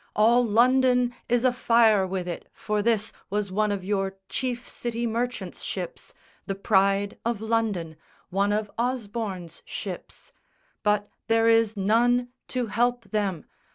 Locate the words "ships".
5.61-6.11, 9.63-10.33